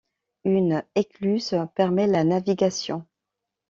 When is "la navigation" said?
2.07-3.05